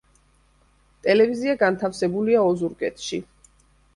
[1.07, 3.23] ტელევიზია განთავსებულია ოზურგეთში.